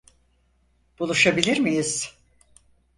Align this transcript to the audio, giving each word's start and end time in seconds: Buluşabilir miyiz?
Buluşabilir 0.99 1.57
miyiz? 1.57 2.17